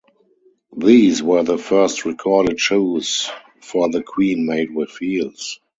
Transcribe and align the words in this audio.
These 0.75 1.21
were 1.21 1.43
the 1.43 1.59
first 1.59 2.05
recorded 2.05 2.59
shoes 2.59 3.29
for 3.61 3.87
the 3.91 4.01
queen 4.01 4.47
made 4.47 4.73
with 4.73 4.97
heels. 4.97 5.59